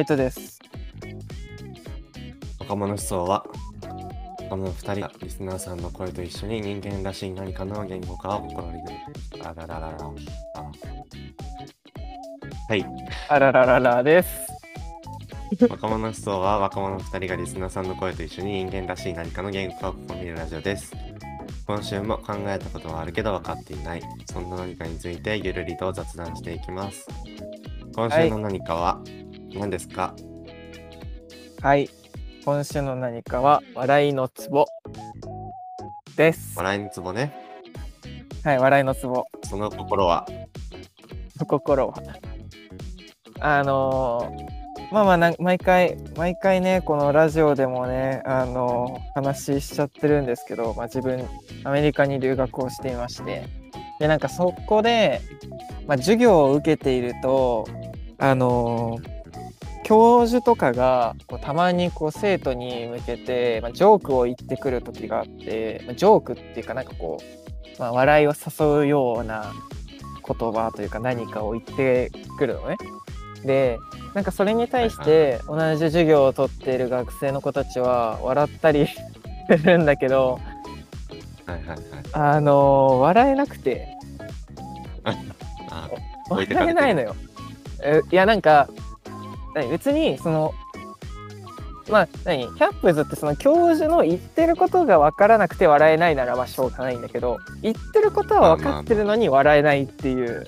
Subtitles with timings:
[0.00, 0.58] カイトです。
[2.58, 3.44] 若者思想は、
[4.48, 9.44] この二人がリスナーさんの声と一緒に人間らしい何かの言語化を試みる。
[9.44, 9.98] あらららら。
[9.98, 10.12] あ
[12.66, 12.86] はい。
[13.28, 14.30] あららららです。
[15.68, 20.94] 若者思想は若者二人がリスナーさんの声と一緒に人間らしい何かの言語化を試みるラジオです。
[21.66, 24.02] 今週も考えたことはあるけど分かっていない。
[24.32, 27.06] そんな何かについてゆるりと雑談していきます。
[27.94, 29.02] 今週の何かは
[29.54, 30.14] 何ですか、
[31.60, 31.90] はい。
[32.44, 34.66] 今週の何かは、笑いのツボ
[36.16, 36.56] です。
[36.56, 37.34] 笑いのツボね。
[38.44, 39.26] はい、笑いのツボ。
[39.44, 40.26] その心は？
[41.38, 41.94] 心は。
[43.40, 44.60] あのー
[44.92, 51.24] まあまあな毎回毎回ねこのラジオでもねあのー話しちゃってるんですけど、まあ、自分
[51.64, 53.46] アメリカに留学をしていまして
[54.00, 55.20] でなんかそこで、
[55.86, 57.68] まあ、授業を受けていると
[58.18, 59.19] あのー
[59.90, 67.18] 教授とかがこうたまにこう生徒に向けて、まあ、ジョークを言ってくる時があって、まあ、ジョークっていうかなんかこ
[67.76, 69.52] う、まあ、笑いを誘うような
[70.24, 72.76] 言葉というか何かを言ってくるのね。
[73.44, 73.78] で
[74.14, 80.38] なんかそれに対して同じ授業を取っている学生の子たちは笑ったりするんだけど
[81.46, 81.78] はいはいはい。
[82.12, 83.88] あのー笑えなくて
[86.30, 87.16] 笑えないのよ。
[87.82, 88.89] えいやなんか何
[89.54, 90.54] 別にその
[91.88, 100.46] まあ何キャップズってその教授の言ってることが分からなくて笑えないならまあしょうがないんだけど言ってることは分かってるのに笑えないっていう。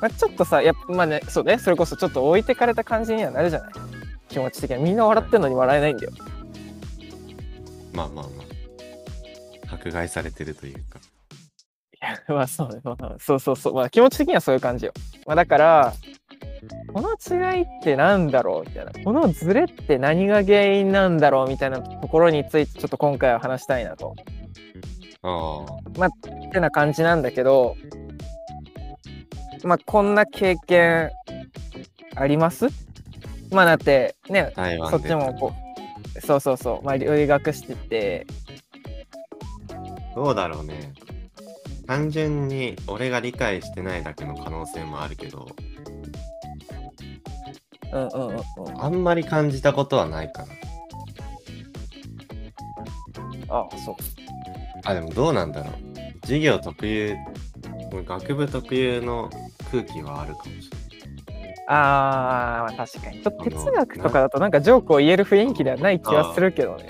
[0.00, 3.72] まあ、ちょっとさやっぱまあねそうねそれこそちょっと置いてかれた感じにはなるじゃない？
[4.28, 6.12] 気持ち的にみんな笑ってるのに笑えないんだよ。
[7.94, 8.30] まあまあま
[9.70, 9.74] あ。
[9.74, 10.98] 迫害されてるというか。
[10.98, 14.92] いやまあそうね、まあ、そうそうそう、まあ、気持ち的にはそういう感じよ。
[15.26, 15.94] まあ、だから
[16.92, 18.68] この違いってなんだろう？
[18.68, 18.92] みたいな。
[18.92, 21.48] このズレって何が原因なんだろう？
[21.48, 24.14] みたいなところについてちょっと今回は話したいなと。
[25.22, 25.64] あ
[26.06, 26.10] っ
[26.52, 27.76] てな感じなんだけど
[29.64, 31.10] まあこんな経験
[32.14, 32.66] あります？
[33.50, 34.52] まあだってね。
[34.90, 35.52] そっちもこ
[36.16, 36.84] うそうそうそう。
[36.84, 38.26] まあ留学してて。
[40.14, 40.92] どうだろうね。
[41.88, 45.48] 単純に俺が理解してないだけの可能性もあるけど、
[47.94, 48.38] うんうんうんう
[48.72, 50.48] んあんまり感じたことはないかな。
[53.48, 53.94] あそう
[54.84, 55.72] あ、でもどうなんだろう。
[56.22, 57.16] 授業特有、
[58.06, 59.30] 学部特有の
[59.70, 60.78] 空気はあるかもしれ
[61.40, 61.54] ない。
[61.68, 63.22] あー、まあ確かに。
[63.22, 66.88] ちょっと哲学とかだとなんかジョークを言える雰囲気ではない気はするけどね。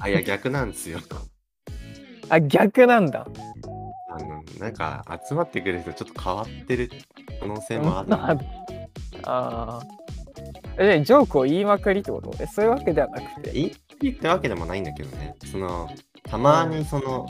[0.00, 1.00] あ、いや逆なんですよ。
[2.30, 3.26] あ、逆なんだ。
[4.10, 6.90] あの、なんか集まってくる人ちょっと変わってる
[7.40, 8.14] 可能性もある。
[8.14, 8.36] あ
[9.24, 9.97] あー。
[10.78, 12.32] え、ジョークを言いまくりってこと？
[12.40, 13.50] えそういうわけではなくて？
[13.50, 15.34] いいいいってわけでもないんだけどね。
[15.50, 15.88] その、
[16.22, 17.26] たまにその、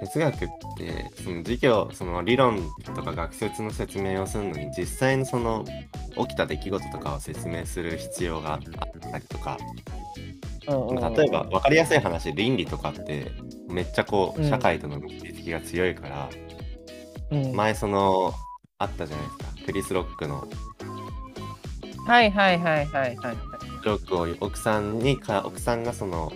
[0.00, 0.38] 哲学っ
[0.76, 5.64] て、その授業、その理論とか学説の説明をするのに、実際にその、
[6.16, 8.60] 起きた出来事とかを説明する必要があっ
[9.10, 9.56] たりとか、
[11.16, 13.32] 例えば分かりやすい話、倫理とかって、
[13.68, 16.28] めっちゃこう、うん社会との結びつきが強いから、
[17.32, 18.32] うん前その、
[18.78, 19.44] あったじゃないですか。
[19.66, 20.46] クリス・ロックの
[22.06, 23.36] はいはいはいはいはい。
[23.82, 26.32] ジョークを奥さんにか、奥さんがその、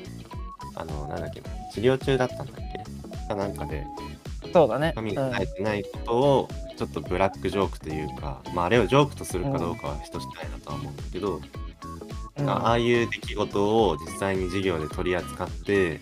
[0.75, 1.42] あの、なんだっけ、
[1.72, 3.28] 治療中だったんだっけ？
[3.28, 3.86] かなんかで、
[4.53, 4.92] そうだね。
[4.94, 11.41] 髪が生えてないことを、ちょっとブラックジョークというか、まあ、あれをジョークとするかどうかは人次第だとは思うんだけど、
[12.38, 12.50] うん。
[12.50, 16.00] ああいう出来事を実際に授業で取り扱って、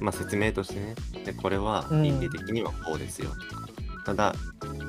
[0.00, 2.02] まあ、説明としてね、でこれはうん。
[2.02, 3.68] 倫理的にはこうですよとか、
[4.06, 4.34] ただ、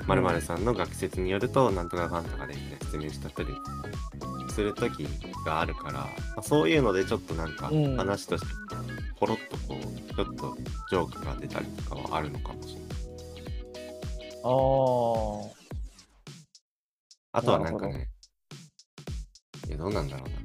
[0.08, 3.48] 〇〇さんの学説によると、なんとかかんとかで、ね、説明したり
[4.50, 5.06] する時
[5.46, 7.98] があるから、まあ、そういうのでちょっとなんかうん。
[7.98, 8.48] 話として、
[9.20, 10.58] ポロッとこう、ちょっと
[10.90, 12.84] ジョークが出たりとかはあるのかもしれない。
[14.44, 15.50] あー。
[17.34, 18.10] あとはなんかなるね、
[19.68, 20.36] いや、どうなんだろうな。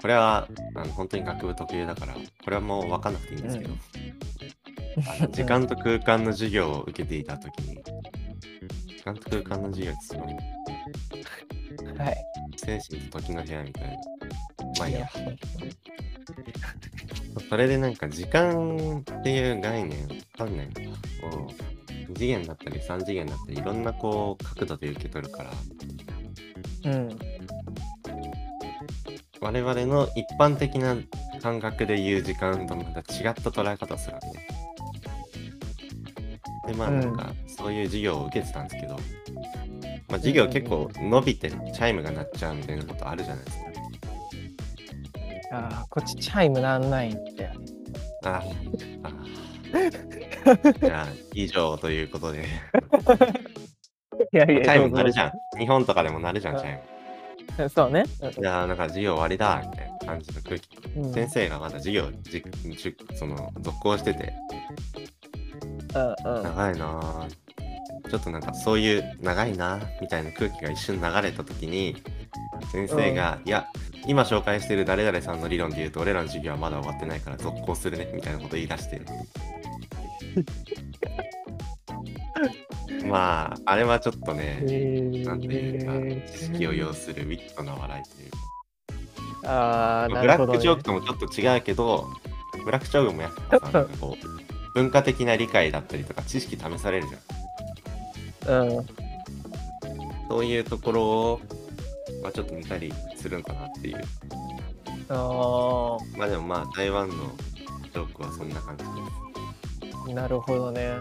[0.00, 3.74] これは、あの本当に学部特有だから、これはもう分かんなくていいんですけど、
[5.06, 7.92] あの時間と空間の授業を受けていたときに、時
[9.08, 12.16] 間と空間の授業ってすごい、はい。
[12.56, 13.96] 精神と時の部屋みたいな。
[14.78, 15.10] まあいいいやや。
[17.48, 20.80] それでなんか時間っていう概念わかんないのか。
[21.30, 25.50] こう2次元だったり3次元だったりいろんなこう角度で受け取るから、
[26.92, 27.18] うん。
[29.40, 30.96] 我々の一般的な
[31.40, 34.57] 感覚で言う時間とまた違った捉え方をするわけね。
[36.68, 43.64] でまあうんなんか、そういう授業を受けてたんですけど、まあ、授業結構伸びてチャイムが鳴っちゃうみたいなことあるじゃないですか。
[45.50, 47.66] ああ、こっちチャイムなんないんだよね。
[48.24, 48.42] あ
[49.02, 49.10] あ。
[50.80, 52.46] じゃあ、以上ということで。
[54.32, 55.60] いやいや、チャイム鳴るじゃゃん。
[55.60, 56.72] 日本とかでも鳴るじゃん、チャイ
[57.58, 57.64] ム。
[57.64, 57.70] ん。
[57.70, 58.04] そうね。
[58.38, 60.76] じゃあ、なんか授業終わりだ、みたいな感じの空気。
[60.96, 64.32] うん先生がまだ授業じじその続行してて、
[66.24, 66.42] うんうん。
[66.42, 67.48] 長いなぁ。
[68.08, 71.96] ちょっとなんかそういう長いなぁみたいな空気が一瞬流れた時に、
[72.72, 73.66] 先生が、いや、
[74.06, 79.02] 今紹介してる誰々さんの理論で言うと、俺らの授業はまだ終わってないから続行するね、みたいなこと言い出して。
[83.06, 84.60] まあ、あれはちょっとね、
[85.24, 85.92] なんていうか、
[86.32, 88.38] 知識を要するウィットな笑いというか。
[89.44, 90.52] ああ、まあブラッ。
[90.52, 92.08] クジョークともちょっと違うけど、
[92.64, 94.24] ブラックジョークもやっぱさ、こう、
[94.78, 98.68] 文化的な理解だったりとか、知識試されるじゃん。
[98.76, 98.86] うん。
[100.28, 101.40] そういうところを、
[102.22, 104.04] まあ、ちょっと見たりするんかなっていう。
[105.08, 109.96] あまあでもまあ、台湾のジョークはそんな感じです。
[110.10, 110.98] あ、なるほどね。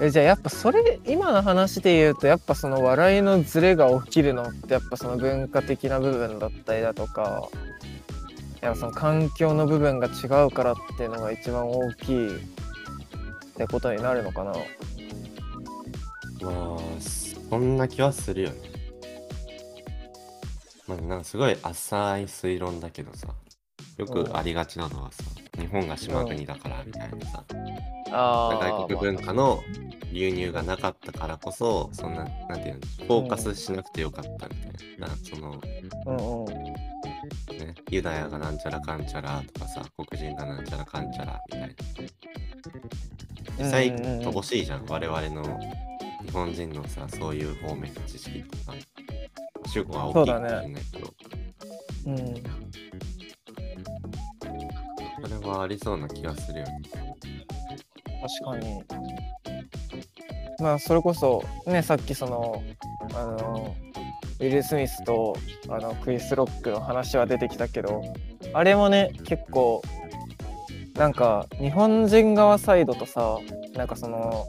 [0.00, 7.48] えじゃあやっぱそれ今の話で言うとやっぱその笑いのズレが起きるのってやっぱその文化的な部分だったりだとか
[8.62, 12.40] やっぱその環境の部分が違うからっていうのが一番大きいっ
[13.56, 14.52] てことになるのかな
[16.42, 18.56] まあ、そんな気はするよね。
[20.88, 23.28] まあ、なんかすごい浅い推論だけどさ、
[23.96, 25.22] よくありがちなのはさ、
[25.58, 27.44] 日本が島国だからみたいなさ、
[28.10, 29.62] ああ外国文化の
[30.12, 35.06] 流入がなかったからこそ、そんな、なんていうの、フォーカスしなくてよかったみたいな。
[35.06, 35.60] なんかその、
[36.06, 36.71] うんうん
[37.52, 41.68] ね、ユダヤがなんちゃらかんちゃらとかさ、黒人がなんちゃらかんちゃらみたいな。
[43.58, 44.18] 実際、うんうん。
[44.20, 45.60] うん乏しいじゃん、我々の
[46.24, 48.74] 日本人のさ、そういう方面の知識とか。
[49.66, 51.14] 主語は大きいかもしれないけど、
[52.06, 52.16] うん。
[55.22, 56.80] それはありそうな気がするよね。
[58.22, 58.84] 確かに。
[60.60, 62.62] まあそれこそねさっきその
[63.14, 63.74] あの
[64.42, 65.36] ウィル・スミスと
[65.68, 68.02] あのクリス・ロックの話は出てきたけど
[68.52, 69.82] あれもね結構
[70.94, 73.38] なんか日本人側サイドとさ
[73.74, 74.46] なんかその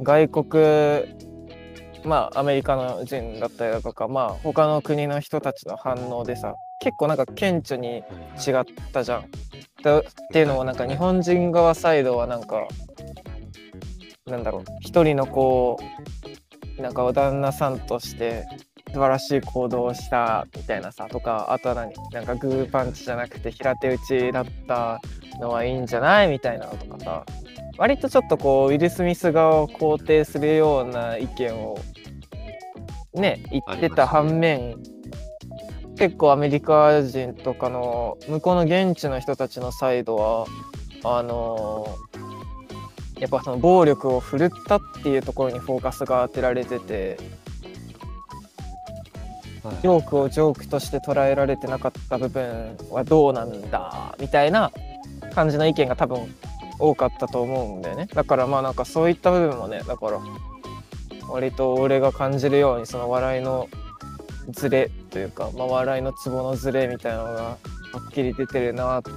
[0.00, 0.64] 外国
[2.04, 8.02] まあアメリカの人だったりだとかまあ他の国の人たちの反応でさ結構なんか顕著に違
[8.60, 9.20] ったじゃん。
[9.20, 9.24] っ
[10.32, 12.66] ていうのもなんか日本人側サイドはなんか
[14.26, 15.78] なんだろう一人のこ
[16.78, 18.46] うなんか旦那さんとして
[18.94, 25.00] 素晴らしい行動をしたみたいなさとかあとは何なんかグーパンチじゃなくて平手打ちだった
[25.40, 27.26] のはいいんじゃないみたいなのとかさ
[27.76, 31.76] 割とちょっとこうウィル・スミス側を肯定するような意見を
[33.14, 34.76] ね言ってた反面、
[35.96, 40.46] 結構アメリカ人とかの向こうの現地の人たちのサイドは
[41.02, 41.88] あの
[43.18, 47.18] やっぱその暴力を振るったっていうところにフォーカスが当てられてて
[49.80, 54.70] ジョークをジョークとして捉えられてなかった部分はどうなんだみたいな
[55.34, 56.18] 感じの意見が多分
[56.78, 58.06] 多かったと思うんだよね。
[58.12, 60.20] だからまあなんかそういった部分もねだから
[61.28, 63.68] 割と俺が感じるようにその笑いの
[64.50, 67.56] ズレというか、まあ、笑いのツボのズレみたいなのがは
[68.06, 69.10] っきり出てるなって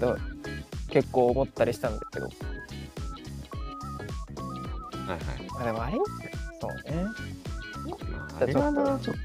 [0.89, 2.27] 結構思ったりしたんだけど。
[2.27, 2.35] はい
[5.09, 5.19] はい。
[5.59, 5.97] あでもあれ？
[6.61, 7.03] そうね。
[7.03, 7.11] ま
[8.39, 9.15] あ、あれはな、ちょっ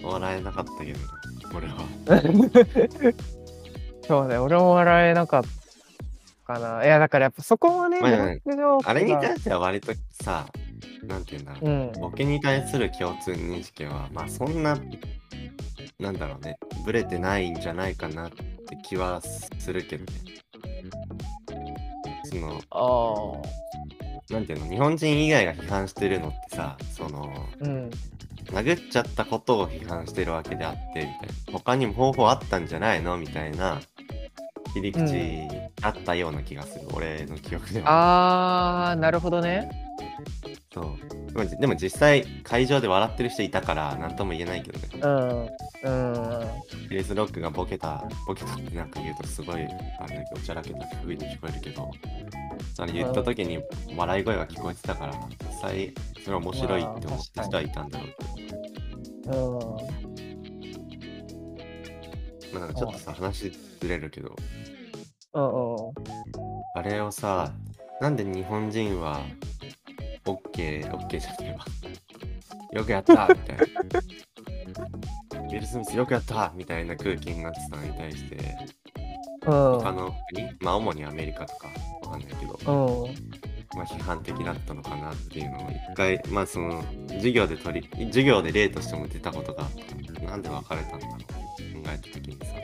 [0.00, 0.98] と笑えなかったけど、
[1.54, 1.74] 俺は。
[4.06, 5.60] そうね俺も笑えなかった
[6.54, 6.84] かな。
[6.84, 8.10] いやだからやっぱそこもね、まあ
[8.84, 9.92] あれに対しては割と
[10.22, 10.46] さ、
[11.04, 11.70] なんていうんだろう。
[11.70, 11.92] うん。
[12.00, 14.76] ボケに対する共通認識は、まあそんな、
[15.98, 18.36] なんだろうね、ブレてないんじゃないかなって
[18.82, 20.10] 気はするけどね。
[22.24, 27.90] その、あなんていうの、日本人以外が批判してるのってさ、その、あうん
[28.52, 31.12] 殴っちゃったことを批判してるわけであって、みたい
[31.46, 31.52] な。
[31.52, 33.16] 他にも方法あったんじゃないの？
[33.16, 33.80] みたいな
[34.74, 35.48] 切り口
[35.82, 38.90] あったような気がする、俺の記憶では。
[38.90, 39.89] あーなるほどね
[40.72, 41.32] そう。
[41.32, 44.88] でもでも実際、会場で笑ってる人いたから、なんとも言えないけどね。
[45.82, 45.90] うん。
[45.90, 45.90] う
[46.86, 46.88] ん。
[46.88, 49.70] クリス・ロックがボケた、ボケたってなんか言うとすごい、あの、
[50.34, 51.90] おちゃらけた風に聞こえるけど、
[52.74, 53.60] それ言った時に
[53.96, 58.08] 笑い声が聞こえてたから、実際、それ面白いって思った人はいたんだろう
[59.24, 60.00] けど、うん。
[62.52, 64.36] まあなんかちょっとさ、話ずれるけど、
[65.34, 65.92] うんうん。
[66.74, 67.52] あれをさ、
[68.00, 69.20] なんで日本人は
[70.26, 71.64] オッケー、オッケーじゃねえわ。
[72.72, 73.64] よくやったみたいな。
[75.40, 78.36] ウィル・スミスよくやったみたいな空気になってたのに対して、
[79.46, 79.50] うん。
[79.80, 81.68] 他の国、まあ主にアメリカとか
[82.02, 83.14] わかんないけど、うん。
[83.76, 89.70] まあ批判的だったのかなっていうのを一回、まあその、授業で取り、授業で例としても出たことがあっ
[90.14, 91.26] たなんで別れたんだろう考
[91.86, 92.54] えた時にさ、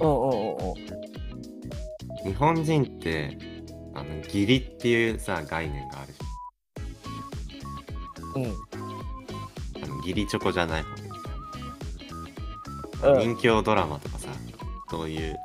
[0.00, 1.10] うんうんうん
[2.24, 3.38] 日本人って、
[3.94, 6.29] あの、義理っていうさ、概念があるじうん。
[8.36, 8.44] ゃん。
[9.84, 10.84] あの、義理チョコじゃない。
[13.02, 13.36] うん。
[13.36, 14.28] 人形ドラマとかさ、
[14.90, 15.36] そういう、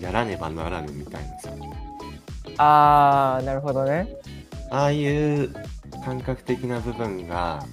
[0.00, 1.50] やらねばならぬみたいなさ、
[2.58, 4.08] あー、なるほどね。
[4.70, 5.54] ああいう
[6.04, 7.64] 感覚的な部分が、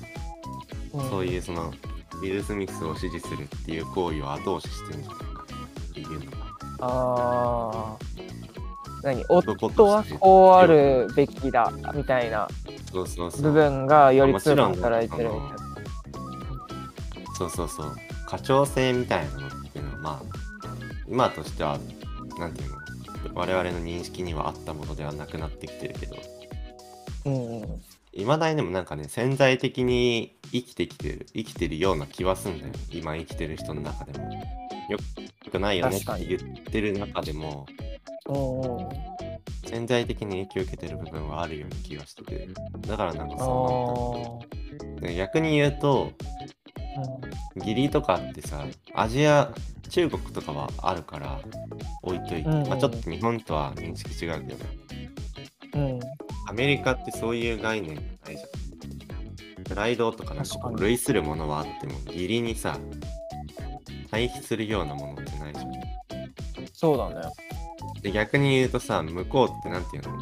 [0.94, 1.74] うん、そういうその、
[2.22, 5.44] ウィル・スミスを支持するっていう行為を後押ししてるんじゃないか
[5.90, 6.38] っていうのが、
[6.80, 8.12] あー。
[9.04, 9.26] 何？
[9.30, 12.48] 夫はこうあるべきだみたいな
[12.92, 13.42] そうそうそう。
[13.42, 15.56] 部分がより強く働いてるみたいな。
[17.38, 17.96] そうそうそう。
[18.28, 20.22] 家長性みたいなのっていうのは、まあ、
[21.08, 21.80] 今としては、
[22.38, 22.78] なんていうの、
[23.34, 26.16] 我々の認識にはあったものではなくなってきてるけど、
[27.26, 27.82] うんうん。
[28.14, 32.74] いまだにでもなんかね、潜在的に生きてきてる、生きてるような気はすんだよ。
[32.92, 34.32] 今生きてる人の中でも。
[34.90, 34.98] よ
[35.52, 37.66] くないよねって言ってる中でも。
[39.66, 42.48] 潜在的に影響を受けてる部分はあるような気がしてて、
[42.88, 45.02] だからなんかあそうー。
[45.06, 46.12] な逆に言うと、
[47.56, 49.54] 義理とかってさアジア
[49.90, 51.40] 中国とかはあるから
[52.02, 52.68] 置いといて、うんうん。
[52.70, 54.66] まあ、ちょっと日本とは認識違うけど
[55.76, 55.82] うん。
[55.92, 56.00] うん。
[56.50, 59.64] アメリカってそういう概念がないじゃん。
[59.64, 62.78] プライドとかなんか類するものはあっても義理にさ
[64.10, 65.72] 対比するようなものってないじゃん。
[66.74, 67.22] そうだね。
[68.02, 70.18] で逆に言うとさ向こうってなんていうの？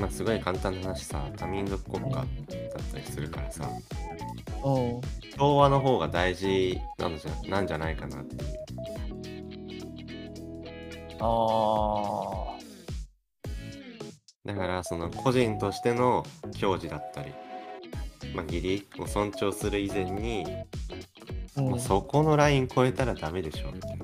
[0.00, 2.26] まあすごい簡単な話さ多民族国家だっ
[2.92, 3.68] たりするからさ。
[4.64, 4.78] う。
[4.78, 5.00] ん。
[5.36, 8.42] 調和の方が大事なのじゃなんじゃないかなっていう。
[11.20, 12.56] あ
[14.44, 17.32] だからその個人としての矜持だったり、
[18.34, 20.44] まあ、義理を尊重する以前に、
[21.56, 23.96] まあ、そこのライン超えたらダメでしょっていう。
[23.96, 24.03] の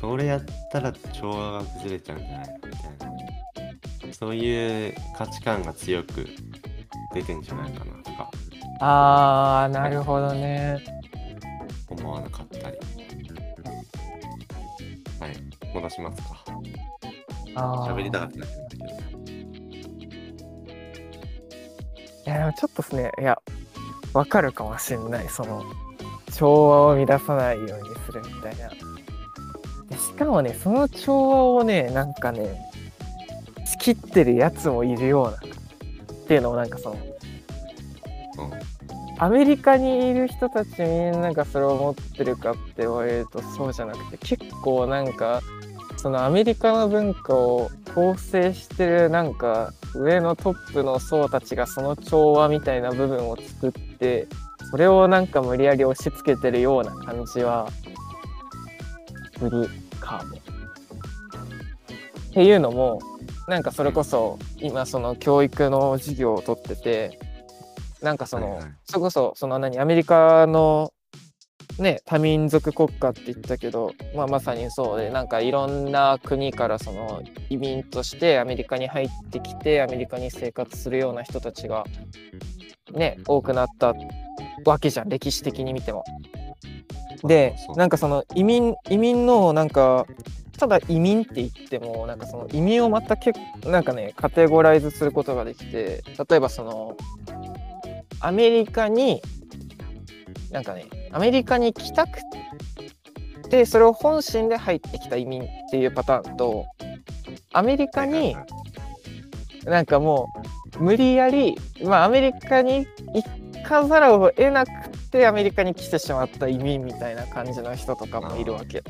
[0.00, 2.72] それやったら調和が崩れちゃうんじゃないのみたい
[4.08, 4.12] な。
[4.12, 6.26] そういう価値観が強く
[7.14, 8.30] 出てんじゃないかなとか。
[8.80, 10.78] あー、なるほどね。
[11.88, 12.78] 思わなかったり。
[15.20, 15.36] はい。
[15.74, 16.44] 戻しますか。
[17.56, 18.48] 喋りたかったけど。
[22.26, 23.40] いや、でもちょっとですね、いや、
[24.12, 25.28] わかるかもしれない。
[25.28, 25.64] その、
[26.34, 28.70] 調和を乱さないようにするみたいな。
[30.18, 32.70] かもね、その調和をね、なんかね、
[33.64, 35.30] 仕切ってるやつもいるような。
[35.30, 38.68] っていうのもなんかその、うん
[39.20, 45.40] アメリカにいる人たちみんながそれを持ってるかって言われるとそうじゃなくて結構なんか
[45.96, 54.28] そのアメリカの文化を構成してるなんか上のトップの層たちがその調和みたいな部分を作って
[54.70, 57.68] それをなんか無理やり押し付けてるような感じは
[59.36, 59.68] する
[60.00, 60.36] かも。
[60.36, 63.00] っていうのも
[63.48, 67.18] なんかそれこそ今その教育の授業を取ってて
[68.02, 70.92] なんかその、はいはいそれこそその何アメリカの
[71.78, 81.84] ね多民族国家って言ったけど、まあ、まさにそうでなんかいろんな国からその移民としてアメリカに入ってきてアメリカに生活するような人たちが
[82.92, 83.94] ね多くなった
[84.64, 86.04] わけじゃん歴史的に見ても。
[87.24, 90.06] でなんかその移民移民のなんか
[90.58, 93.32] ただ移民って言ってもなんかその移民をまたけ
[93.64, 96.96] なんかねカテゴライズすることができて例えばその
[98.20, 99.22] アメリカに
[100.50, 102.18] なんかねアメリカに来たく
[103.48, 106.66] てそれを本心で入ってきた移民っていうパターンと
[107.52, 108.36] アメリカに
[109.64, 110.28] なんかも
[110.78, 118.82] う無理やりまあアメリカに行かざるを得なくてアメリカに来てしまった移民みたいな感じの人とかもいるわけ。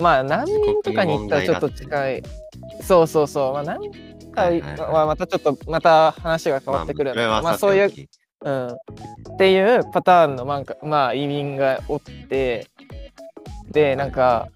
[0.00, 2.22] まあ難民とかに行ったらちょっと近い。
[2.82, 3.52] そうそうそう。
[3.52, 3.92] まあ難民
[4.76, 8.08] はまたちょっとまた話が変わってくるんだけど、まあ、まあそういう
[8.42, 12.66] うん、っていうパターンのなんか、まあ、移民がおって。
[13.70, 14.48] でなんか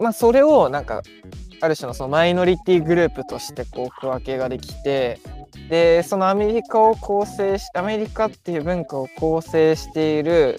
[0.00, 1.02] まあそれをなんか
[1.60, 5.20] ある種のそのマイノリティグループとしてこう区分けができて
[5.68, 10.58] でそのアメリカを構成しアメリカっていう文化を構成している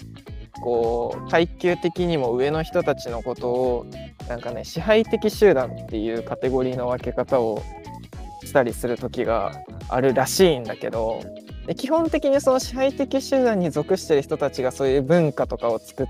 [0.60, 3.86] こう階級的にも上の人たちのことを
[4.28, 7.62] なんかね支配的集団っていうカテゴリーの分け方を
[8.44, 9.52] したりする時が
[9.88, 11.20] あるらしいんだけど
[11.66, 16.06] で基本的にその支配的集団に属してる人たちがそういう文化とかを作っ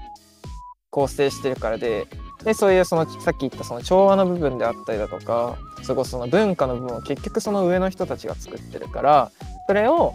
[0.90, 2.07] 構成してるからで
[2.49, 9.31] でそういうそのさっき言ったその調和の部分であったりだとかそこその文化の部分を結局その上の人たちが作ってるから
[9.67, 10.14] それを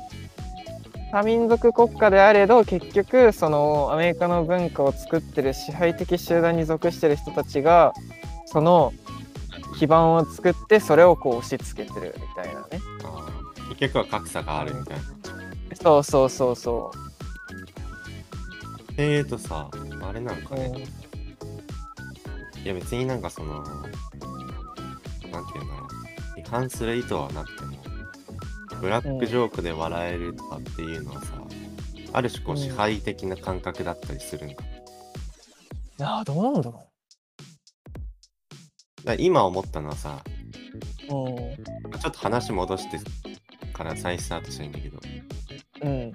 [1.12, 7.94] 多民族国家であれど結局そのアメリカの文化を作ってる支配的集団に属してる人たちが
[8.48, 8.94] その
[9.78, 12.80] 基盤を作ってそれをこう押し付けてるみたいなね。
[13.78, 15.04] 結局は格差があるみたいな。
[15.76, 16.92] そうそうそうそ
[18.98, 19.70] えーとさ、
[20.02, 20.72] あれなんう、かね、
[22.64, 25.88] いや別になんかその、なんていうんだろ
[26.38, 27.78] う、違反する意図はなくても、
[28.80, 31.34] ブラックジョークで笑えるとかっていうのはさ、
[32.14, 32.62] ある種こううん。
[32.62, 34.64] 支配的な感覚だったりするんか。
[34.64, 34.68] い
[36.02, 36.88] やーどうなんだろだか
[39.06, 40.24] ら今思ったのはさ、
[41.08, 43.00] うちょっと話戻して
[43.74, 45.00] から再スタートしたいんだけど、
[45.82, 45.90] うん。
[45.90, 46.14] うん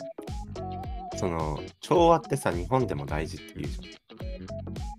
[1.19, 4.98] その、調和ってさ、日本でも大事って言うじゃん。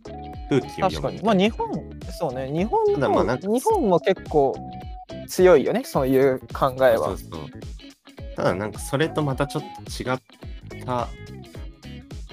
[0.49, 1.21] 空気を確かに。
[1.23, 1.69] まあ日本
[2.17, 4.55] そうね日本もただまあなんか日本も結構
[5.27, 7.29] 強いよねそういう考えはそうそう。
[8.35, 10.19] ただなんかそれとまたちょっと違っ
[10.85, 11.07] た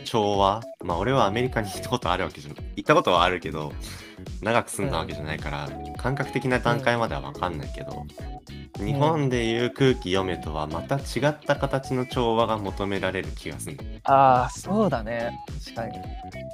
[0.04, 2.64] 調和まあ俺はアメリカに行ったことあるわけじゃない。
[2.76, 3.72] 行ったことはあるけど、
[4.40, 8.06] 長く住んだわけじゃないから、感覚的な段階まではわかんないけど、
[8.78, 13.78] 日本でいう空気読めとはまた違った形の調和が求められる気がする。
[14.04, 15.38] ああそうだね。
[15.64, 15.98] 確かに。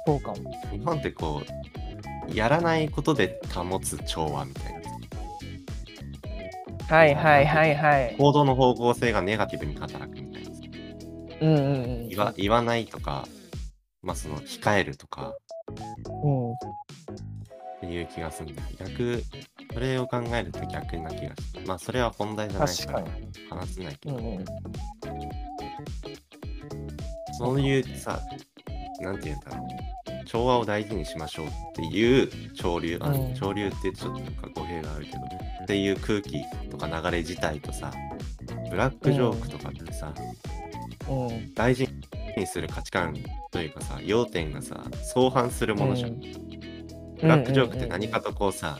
[0.05, 0.35] そうかも。
[0.71, 1.41] 日本ってこ
[2.29, 4.83] う、やらないことで保つ調和みたいな。
[6.95, 8.15] はいはいはいはい。
[8.17, 10.49] 行動の方向性がネガティブに働くみたいな。
[11.41, 12.09] うんうんうん。
[12.09, 13.27] 言わ言わないとか、
[14.01, 15.33] まあその控えるとか。
[16.23, 16.55] うん
[17.93, 18.61] いう気がするんだ。
[18.61, 19.23] よ逆、
[19.73, 21.59] それを考えると逆な気がして。
[21.65, 23.05] まあそれは本題じゃないから
[23.49, 24.45] 話せないけど、うんうん。
[27.37, 28.19] そういうさ、
[29.01, 30.25] なんて言うんだろう。
[30.25, 33.35] 調和を大事にしましょうっていう潮流、あうん。
[33.35, 35.19] 潮流ってちょっとなんか語弊があるけど、
[35.63, 37.91] っていう空気とか流れ自体とさ、
[38.69, 40.13] ブラックジョークとかってさ、
[41.09, 41.53] うん。
[41.53, 41.87] 大事
[42.37, 43.15] にする価値観
[43.51, 46.11] というかさ、要点がさ、相反するものじゃん。
[46.11, 46.72] うん
[47.23, 48.79] ブラックジョークって何かとこうさ、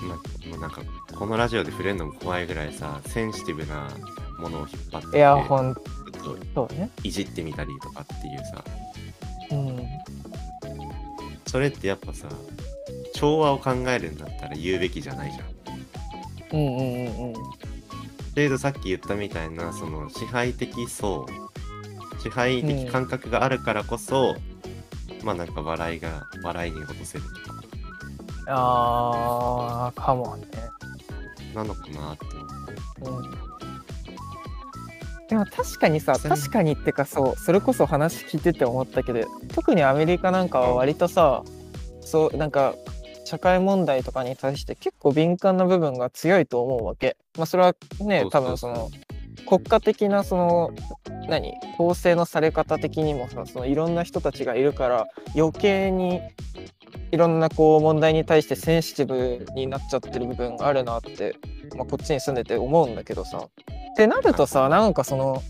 [0.00, 3.90] ま、もうなんかこのラジオで触れるのも怖いぐらいさ、センシティブな
[4.38, 6.70] ものを引っ張っていやほんちょっと
[7.02, 8.64] いじってみたりとかっていうさ、
[9.50, 9.86] うん。
[11.46, 12.28] それってやっぱさ、
[13.14, 15.54] 調和を考えるんだったら言うべきじゃないじゃん。
[16.56, 17.32] うんうんうんうん。
[17.32, 17.40] だ
[18.36, 21.26] けどさっき言ったみたいな、その支配的層、
[22.22, 24.36] 支配的感覚があるからこそ、
[25.24, 27.62] まあなんか笑いが、笑いに落とせるとか、
[28.46, 30.46] あーかもね。
[31.54, 32.26] なのかなって
[33.00, 33.22] 思う。
[33.22, 33.30] うん。
[35.28, 41.42] でも確かにさそれ確かにってかそうそれこそ話聞いてて思ったけど特にアメリカなんかは割とさ
[42.02, 42.74] そうなんか
[43.24, 47.16] 社会問題とかに対して結構敏感な部分が強いと思うわけ。
[47.38, 48.30] まあそれはねそうそう。
[48.30, 48.90] 多分その
[49.46, 50.70] 国家的なその
[51.28, 51.54] 何？
[51.76, 56.20] 構成のされ方的にもさそのいろんな人たちがいるから余計に
[57.12, 61.36] いろんなこう問題に対してセンシティブになっちゃってる部分があるなって、
[61.76, 63.38] まあ、こっちに住んでて思うんだけどさ。
[63.38, 65.40] ってなるとさなんかその、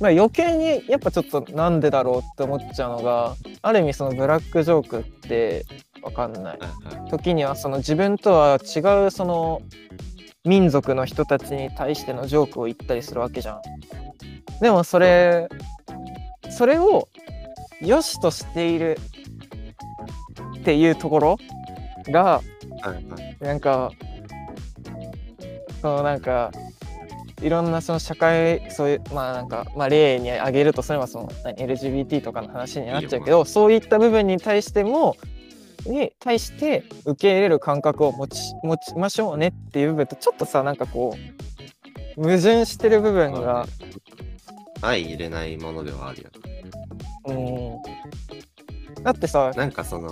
[0.00, 5.66] まあ、余計にやっぱちょっとなんでだろうって思っちゃうのがある意味そのブラックジョークって
[6.02, 6.58] わかんない。
[7.10, 9.60] 時にはその自分とは違うその
[10.46, 13.62] 民族の人たちに対してのジョークを言ったりするわけじゃん。
[14.60, 15.48] でもそれ
[16.50, 17.08] それを
[17.82, 18.96] 良しとしている
[20.58, 21.36] っていうところ
[22.08, 22.40] が
[23.40, 23.90] なんか
[25.82, 26.50] そのなんか
[27.42, 35.16] いろんなその社会そういうまあなんか、まあ、例に挙げるとそれはその何 LGBT とかの話になっちゃうけどそういった部分に対しても
[35.88, 43.66] に対して受け入れる感覚を持ち持ちましょうねっていう部分とちょっとさなんかこう矛盾してる部分が、
[44.80, 47.80] 相入れないものではあるよね。
[48.96, 50.10] うん、だってさなんかその、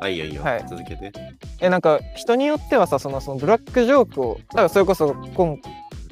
[0.00, 1.12] あ、いいよいいよ、はい続けて。
[1.60, 5.56] えなんか人によってはさそのそのブラックジョークをだからそれこそ今,、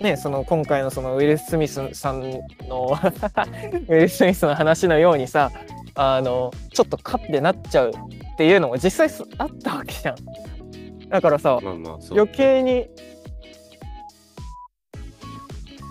[0.01, 2.29] ね、その今回のそのウィル・スミスさんの
[2.89, 5.51] ウィル・スミスの話のようにさ
[5.95, 7.93] あのちょっとカッてなっちゃう
[8.37, 10.17] っていうのも実際すあったわけじゃん。
[11.09, 11.99] だからさまあまあ。
[12.11, 12.87] 余計に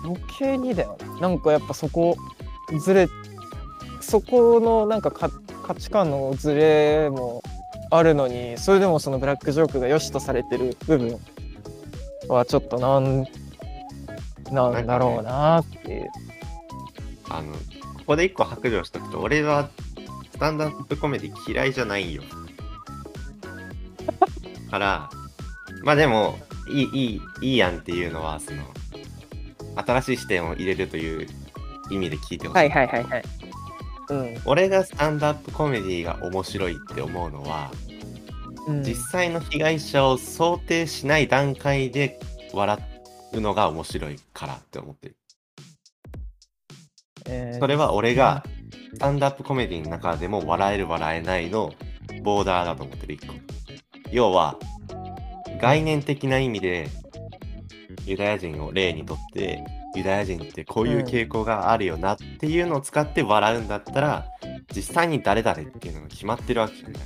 [0.04, 2.16] 余計にだよねなんかやっぱそこ
[2.78, 3.08] ずれ
[4.00, 5.28] そこのなんかか
[5.66, 7.42] 価値観のずれも
[7.90, 11.18] あるのにそれでもそのブラックジョークが良しとされてる部分
[12.28, 13.26] はちょっとなん
[14.52, 16.08] なんだろうなっていう。
[17.28, 17.58] あの、こ
[18.06, 19.68] こで一個白状しとくと、俺は
[20.36, 22.22] スタンダップコメディ嫌いじゃないよ。
[24.70, 25.08] から、
[25.82, 28.62] まあでも、いい、いい、いいやんっていうのは、その、
[29.76, 31.26] 新しい視点を入れるという
[31.90, 32.58] 意味で聞いてほしい。
[32.58, 33.22] はいはいはいはい。
[34.10, 34.42] うん。
[34.44, 37.72] 俺がスタンダップコメディが面白いって思うのは、
[38.68, 42.20] うん、実際の被害者を想定しない段階で
[42.52, 42.78] 笑
[43.32, 45.16] うのが面白いからって思ってる。
[47.24, 48.44] えーそれは俺が
[48.94, 51.72] スタンダップコメディの中でも笑える笑えないの
[52.22, 53.34] ボーダーだと思ってる一個。
[54.10, 54.58] 要は
[55.60, 56.88] 概念的な意味で
[58.04, 59.64] ユダヤ人を例にとって
[59.96, 64.26] ユダヤ人ってこういう傾向があるよなっていうのを使って笑うんだったら
[64.74, 67.02] 実際に誰々っていうのが決まってるわけじゃない。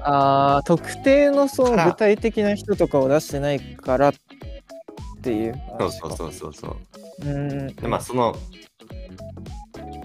[0.00, 4.14] あー特定のその具体的な人とかを出してないからっ
[5.20, 6.76] ていうそうそうそうそうそう。
[7.24, 7.28] う。
[7.28, 7.74] うん。
[7.74, 8.36] でまあその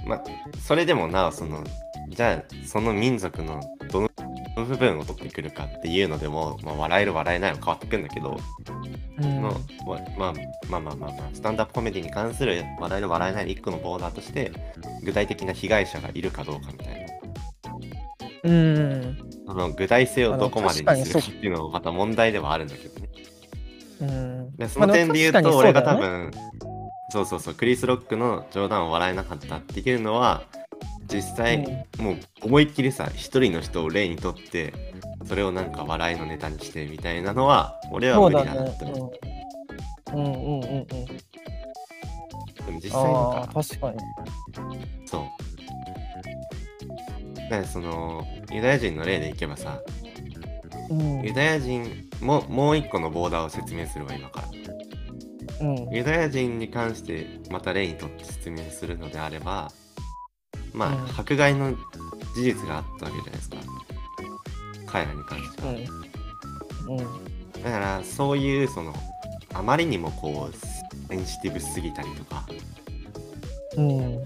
[0.06, 0.24] まあ
[0.60, 1.64] それでもなおその
[2.10, 3.62] じゃあその民族の
[3.92, 4.10] どの
[4.56, 8.38] 部分を取ってくるかっていうのでも、まあ、笑える笑えないは変わってくるんだけど、
[9.18, 9.54] うんの
[9.86, 10.34] ままあ
[10.70, 14.52] まあまあまあまあスタンダップコメディに関する笑える笑えない一個のボーダーとして
[15.04, 17.14] 具体的な被害者がいるかどうかみたいな
[18.44, 19.18] うん。
[19.48, 23.10] その具体性をどこまでににするかっていうのもまた問題ではあるんだけどね
[24.02, 24.56] うん。
[24.56, 26.73] でその点で言うまあと俺が多確かに分
[27.14, 30.42] そうそうそうクリス・ロックの冗談を笑えなかったっていうのは
[31.08, 34.74] 実際、もう思いっきりさ一人の人を例にとって
[35.24, 39.14] それをなんか笑いのネタにしてみたいなのは俺は無理だなって思
[40.12, 40.18] う。
[40.18, 40.88] うんうんうんうんうん。
[40.88, 41.02] で
[42.72, 43.98] も実際なんか確かに。
[45.06, 45.22] そう。
[47.36, 49.82] だからそのユダヤ人の例でいけばさ
[50.90, 54.63] うんユダヤ人ももう一個のボーダーを説明するわ今から。
[55.64, 55.96] うん。
[55.96, 59.72] ユダヤ人に関してまた例にとって説明するのであれば
[60.74, 61.20] まあ、うん。
[61.20, 61.72] 迫害の
[62.36, 63.58] 事実があったわけじゃないですか。
[64.88, 65.74] 彼らに関しては、う
[66.94, 67.64] ん。
[67.64, 68.94] だからそういうその
[69.54, 70.56] あまりにもこう
[71.10, 72.46] センシティブすぎたりとか
[73.78, 74.24] うん。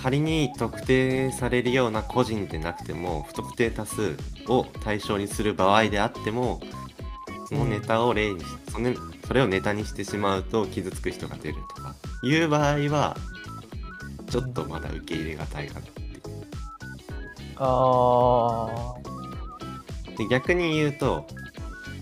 [0.00, 6.60] 仮に特定されるような個人でなくても不特定多数を対象にする場合であっても
[7.48, 8.94] そのネタを例にし、その
[9.28, 13.14] それをネタにしてしまうと傷つく人が出るとかいう場合は
[14.30, 16.20] ちょっとまだ受け入れがたいかなっていう。
[17.56, 18.94] あ
[20.16, 21.26] で逆に言うと、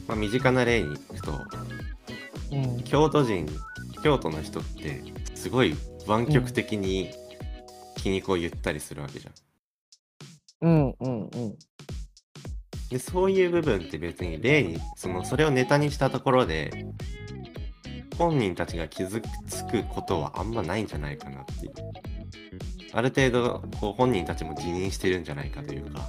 [0.07, 1.49] まあ、身近な例に行くとあ
[2.53, 2.83] うん。
[2.85, 3.49] 京都人
[4.05, 5.03] 京都の人って
[5.35, 5.75] すごい
[6.07, 7.11] 湾曲的に
[7.97, 10.69] 気にこう言ったりするわけじゃん。
[10.69, 11.59] うんうんうん
[12.90, 16.87] でそういう部分って別に例にそのそれをネタにしたところで
[18.16, 21.72] 本人たちが気づくことはあんまないんじゃないかなっていう。
[22.92, 26.01] ある程度こう本人たちも自認してるんじゃないかというか。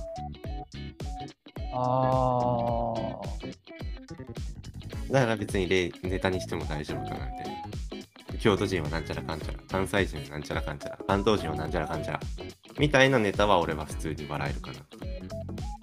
[1.74, 2.94] あ
[5.12, 7.48] だから別に例ネタにしても大丈夫かなみたい
[8.32, 12.20] な京都人はなんちゃらかんちゃら関西人はなんちゃらかんちゃら関東人はなんちゃらかんちゃら。
[12.80, 14.80] みたいなネタは俺は普通に笑えるかな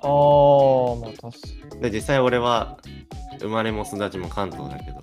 [0.05, 2.79] ああまあ確かで実際俺は
[3.40, 5.03] 生まれも育ちも関東だけど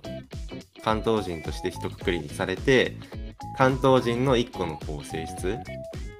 [0.83, 2.95] 関東人として一括りにされて
[3.57, 5.57] 関東人の一個のこう性質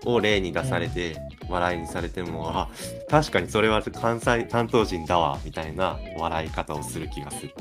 [0.05, 1.15] を例に出されて、
[1.47, 2.69] 笑いにされてもあ
[3.07, 7.53] 確かにそれは関西関東人だわみたいな笑い方をする気がする。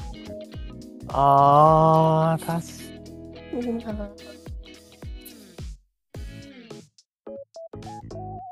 [1.09, 3.85] あー確かに。
[3.85, 4.11] な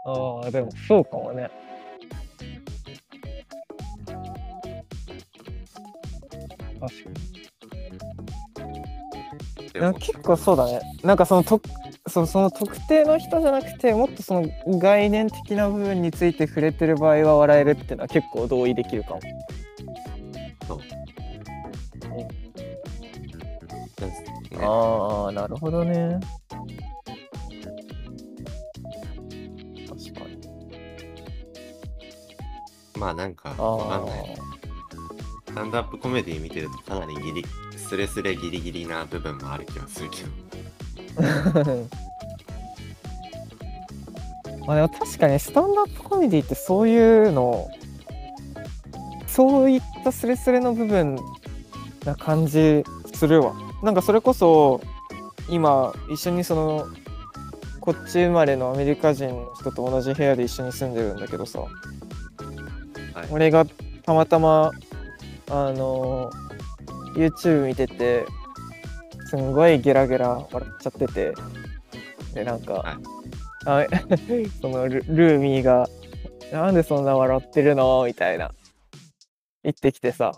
[0.05, 1.51] ああでもそうかもね
[6.81, 7.17] 確かに。
[9.81, 10.81] なんか結構そうだね。
[11.05, 11.61] なんかそのと
[12.07, 19.21] そその特定の人じゃなくてもっとその概念的な部分について触れてる場合は笑えるっていうのは結構同意できるかも。
[20.67, 20.79] そう。
[24.59, 24.61] ね。
[24.61, 26.19] ああなるほどね。
[29.89, 30.39] 確かに。
[32.99, 34.37] まあなんかあわかんない
[35.49, 37.43] スタンドアップコメディ見てるとかなりギリ
[37.75, 40.31] スレスレギリギリな部分もある気はするけど。
[44.67, 47.67] まあでも確かにスタンドアップコメディってそういうの
[49.27, 51.19] そういったスレスレの部分
[52.05, 52.85] な感じ
[53.15, 53.55] するわ。
[53.83, 54.83] なんかそれこそ
[55.49, 56.89] 今一緒にその
[57.81, 61.65] こっち生まれのアメリカ人の人と同じ部屋で一緒に住んでるんだけどさ、
[63.31, 63.65] 俺が
[64.05, 64.73] たまたま
[65.51, 66.31] あの
[67.15, 68.27] YouTube 見てて
[69.27, 71.35] すんごいゲラゲラ笑っちゃってて
[72.35, 73.19] でなんか、はい
[73.67, 73.85] あ
[74.63, 75.89] そのルルーミーが
[76.53, 78.53] 「なんでそんな笑ってるの?」みたいな
[79.63, 80.33] 言ってきてさ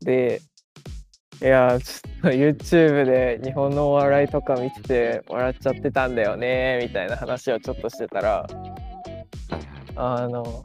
[0.00, 0.40] で
[1.42, 8.46] いやちょっと YouTube で日本のお笑いとか見てて笑っちゃってたんだよねみたいな話をちょっとしてたら
[9.96, 10.64] あの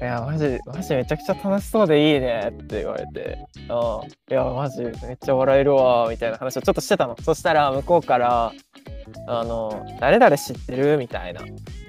[0.00, 3.38] いやマジマジめちゃくちゃ楽しそうでいいねって言われて。
[3.68, 7.16] あいやマジめっちゃ笑えるわみたいな話をちょっとしてたの。
[7.22, 8.52] そしたら向こうから
[9.26, 11.40] 「あの誰々知ってる?」みたいな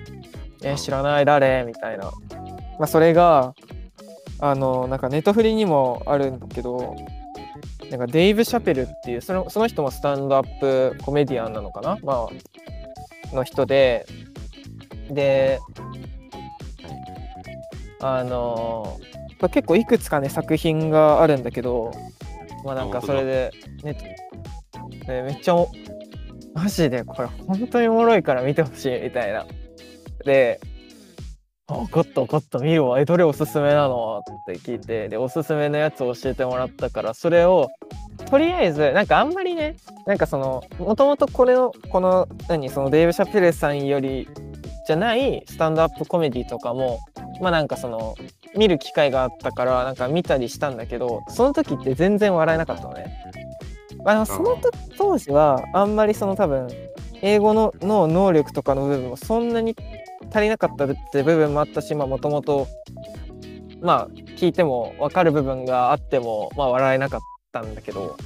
[0.64, 2.12] 「え知らない誰?」みたいな、ま
[2.86, 3.54] あ、それが
[4.40, 6.96] あのなんかネットフリにもあるんだけど
[7.90, 12.28] なんかデイブ・シャペルっていうそのその人もスタンドアップコメディアンなのかな、ま
[13.32, 14.06] あの人で
[15.10, 15.60] で
[18.02, 19.00] あの
[19.40, 21.92] まあ結構いくつかね作品があるんだけど
[22.64, 23.52] まあなんかそれで
[23.84, 23.94] ね
[25.08, 25.70] ねめっちゃお
[26.54, 29.46] マジでこれ本当におもろいから見てほしいみたいな。
[30.26, 30.60] で
[31.70, 33.00] 「あ分かった分かった見るわ。
[33.00, 37.70] えどれおすすめなの?」って聞いてでおすすめのやつを教えてもらったからそれを
[38.30, 44.28] とりあえずなんかあんまりねなんかそのもともとこれのこの何そのデーブ・シャペルさんより
[44.88, 47.00] じゃないスタンドアップコメディとかも
[47.42, 48.16] まあなんかその
[48.56, 53.16] 見る機会があったからなんか見たりしたんだけどその時って全然笑えなかったのね。
[54.04, 56.68] まあ、でもそのと当時はあんまりその多分
[57.22, 59.76] 英語のの能力とかの部分もそんなに
[60.32, 62.68] 足りなかったって部分もあったしもともと
[63.82, 67.20] まあ聞いても分かる部分があってもまあ笑えなかっ
[67.52, 68.18] たんだけど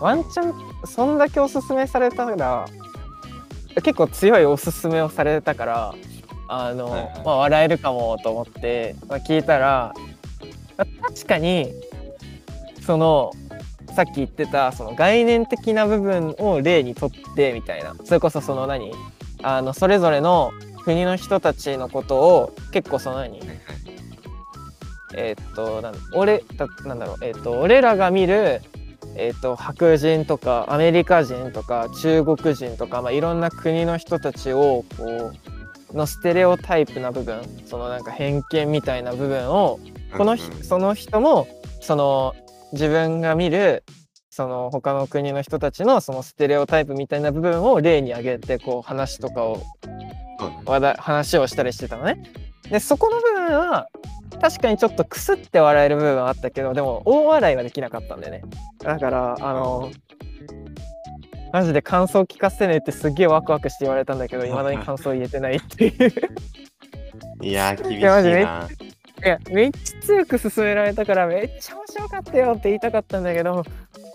[0.00, 2.66] ワンチャンそんだけおすすめされたら
[3.76, 5.94] 結構強いおすすめをされたから
[6.52, 7.22] あの、はいはい。
[7.24, 9.94] まあ、笑えるかもと思って、まあ、聞いたら、
[10.76, 11.72] まあ確かに
[12.86, 13.30] その
[13.94, 17.94] さっき言ってたその概念的な部分を例にとってみたいな。
[18.04, 18.92] それこそその何
[19.42, 20.52] あのそれぞれの
[20.84, 23.40] 国の人たちのことを結構その何
[25.14, 28.62] えーっとなん俺だなんだろうえーっと俺らが見る
[29.16, 35.49] えーっと白人とかアメリカ人とか中国人とか、まあ、いろんな国の人たちをこう
[35.94, 39.80] のステレオタイプな部分そのなんか偏見みたいな部分を
[40.16, 41.48] このひうんうんその人も
[41.80, 42.34] その
[42.72, 43.84] 自分が見る
[44.30, 49.62] その他の国の人たちのそのステレオタイプみたいな部分を例に挙げてこう話とかを
[50.64, 52.22] 話題話をしたりしてたのね。
[52.70, 53.88] でそこの部分は
[54.40, 58.42] 確かにちょっとクスって笑える部分はあったけどでも大笑いはできなかったんだよね。
[58.78, 59.90] だからあの
[61.52, 66.12] マジで感想聞かせてねってすっげえワクワクして言われたんだけど いまだに感想言えてないっていう。
[67.42, 68.68] いやー 厳しいな。
[69.22, 73.62] いやめっちゃ強く勧められたからめっちゃ面白かったよって言いたかったんだけど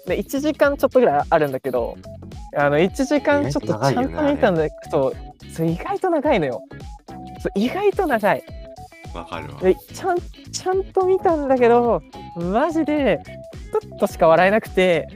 [0.08, 1.96] で1時間ちょっとぐらいあるんだけど
[2.58, 5.16] あの1時間ちょっとちゃんと見たんだけどそ
[5.48, 6.64] うそう意外と長いのよ
[7.40, 8.44] そう意外と長い
[9.14, 9.62] わかるわ。
[9.62, 10.18] でちゃん
[10.52, 12.02] ちゃんと見たんだけど
[12.36, 15.08] マジでちょっとしか笑えなくて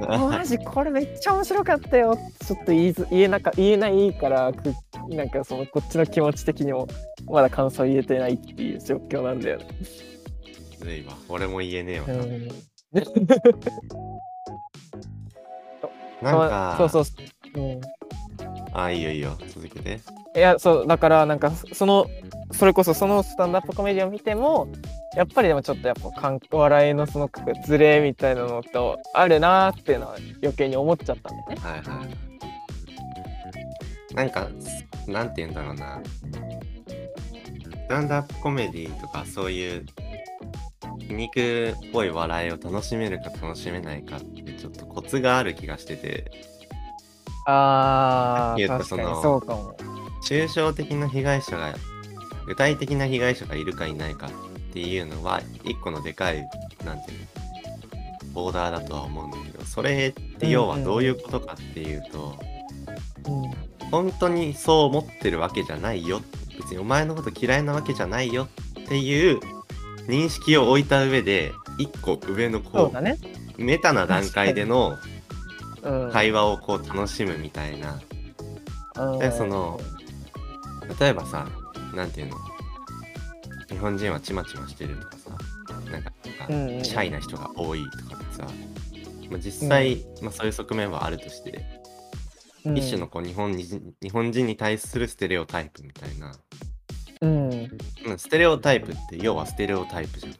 [0.00, 4.74] マジこれめっちゃ面白かったよちょっと言いず言えなか言えないからく
[5.08, 6.88] なんかそのこっちの気持ち的にも
[7.26, 9.66] まだ感想言えてないっていう状況なんだよね。
[10.78, 11.14] ずいわ。
[11.28, 12.06] 俺も言えねえわ。
[12.08, 12.48] うん
[16.22, 17.12] なんか、 そうそうそ
[17.56, 17.80] う、うん、
[18.72, 19.36] あ、いいよいいよ。
[19.48, 20.00] 続けて。
[20.36, 22.06] いやそうだからなんかその
[22.50, 24.66] それこそそのスタンダップコメディを見ても
[25.16, 26.10] やっぱりでもちょっとやっぱ
[26.50, 27.30] 笑いのその
[27.64, 31.56] ズレみたいなのとあるなーっていうのは余計に思っちゃったんだよね。
[31.56, 32.08] はいはい。
[34.14, 34.48] なんか、
[35.06, 36.00] なんて言うんだろうな。
[37.84, 39.84] スタンダップコメディとかそういう
[40.98, 46.30] 皮肉っぽい笑いを楽しめるか楽しめないかってちょっとコツがある気がしてて、
[47.46, 49.76] あ言うー確かにそうかも。
[50.26, 51.74] 抽象的な被害者が、
[52.46, 54.30] 具体的な被害者がいるかいないかっ
[54.74, 56.46] ていうのは、一個のでかい、
[56.84, 62.38] なんていうの、ボーダーだとは思うんだけど、それって要はどういうことかっていうと、
[63.28, 63.90] うん。
[63.90, 66.20] 本当にそう思ってるわけじゃないよ。
[66.58, 68.48] 別にお前のこと嫌いなわけじゃないよ。
[68.80, 69.38] っていう
[70.08, 73.18] 認識を置いた上で一個上のそこうだね。
[73.58, 74.98] うメタな段階での
[75.84, 78.00] うん、会話をこう楽しむみたいな。
[78.96, 79.18] うん。
[79.18, 79.78] でその
[80.98, 81.46] 例えばさ
[81.94, 82.36] なんていうの
[83.74, 85.30] 日本人はチマチマしてるとかさ
[85.90, 86.12] なんか
[86.48, 86.84] うんうん。
[86.84, 88.48] シャイな人が多いとかってさ、
[89.30, 91.64] まあ、実際、まあ、そういう側面はあるとして、
[92.64, 92.78] うん。
[92.78, 96.32] 一種のこう日本人日本人に対するステレオタイプみたいな。
[97.20, 97.50] うん。
[98.06, 100.34] うんステレオタイプって要はステレオタイプじゃん。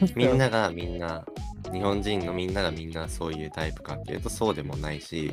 [0.16, 1.24] みんながみんな、
[1.72, 5.30] 日本人のみんながみんなそういうタイプかっていうとそうでもないし、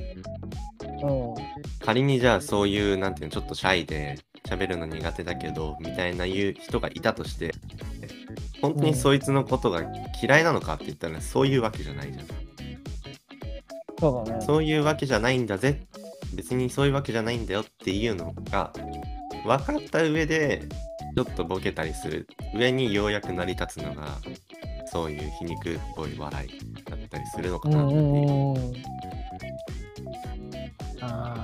[0.82, 1.34] うん。
[1.80, 7.53] 仮にじゃあそういう、なんていうの、ちょっとシャイで喋るの苦手だけど、みたいな言う人がいたとして、
[8.62, 9.83] 本当にそいつのことが
[10.21, 12.25] 嫌いなのかって言ったら、そういうわけじゃないじゃん。
[13.99, 14.45] そうだね。
[14.45, 15.88] そういうわけじゃないんだぜ。
[16.33, 18.71] 別にそういうわけじゃないんだよっていうのが
[19.45, 20.62] 分かった上で
[21.15, 24.07] ちょっとボケたりする上にようやく成り立つのが
[24.86, 28.01] そういう皮肉っぽい笑いだったりするのかうんなっていう。
[28.01, 28.73] うんうん。
[31.01, 31.37] あ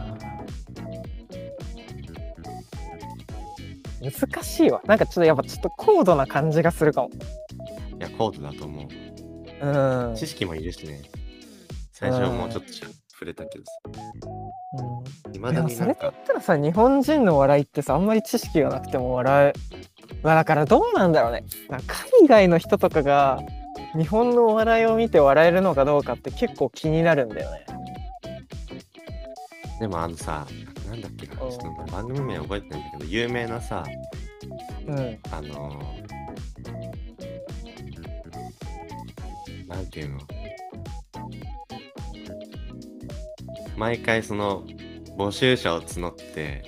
[4.12, 4.82] 難しいわ。
[4.86, 7.10] なんかちょっとやっぱちょっと高度な感じがするかも。
[7.10, 7.12] い
[8.00, 8.88] や、コードだと思
[9.62, 9.66] う。
[9.66, 10.16] うん。
[10.16, 11.02] 知識もいるしね。
[11.92, 13.72] 最初もうちょっとし触れたけどさ。
[15.34, 21.44] いまでもそれだったらさ日本人の笑いってさあんまり知識がなくても笑えまあだからどうなんだろうね
[21.88, 23.40] 海外の人とかが
[23.96, 27.66] 日本のお笑いを見て笑えるのかどうかって結構気になるんだよね
[29.80, 30.48] でもあのさ、
[30.90, 31.52] なんだっけな、ちょっ
[31.86, 33.84] と番組名覚えてないんだけど、有名なさ、
[34.88, 35.20] うん。
[35.32, 40.20] あのー、なんていうの？
[43.76, 44.64] 毎回その
[45.18, 46.64] 募集者を募って